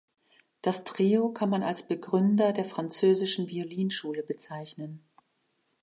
Das 0.63 0.83
Trio 0.83 1.29
kann 1.31 1.51
man 1.51 1.61
als 1.61 1.87
Begründer 1.87 2.53
der 2.53 2.65
französischen 2.65 3.47
Violinschule 3.49 4.23
bezeichnen. 4.23 5.03